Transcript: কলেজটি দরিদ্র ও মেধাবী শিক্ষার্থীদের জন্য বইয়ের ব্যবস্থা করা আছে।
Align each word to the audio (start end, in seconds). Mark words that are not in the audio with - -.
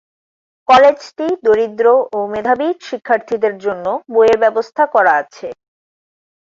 কলেজটি 0.67 1.27
দরিদ্র 1.45 1.85
ও 2.11 2.29
মেধাবী 2.33 2.69
শিক্ষার্থীদের 2.87 3.53
জন্য 3.65 3.85
বইয়ের 4.13 4.37
ব্যবস্থা 4.43 4.83
করা 4.93 5.13
আছে। 5.21 5.47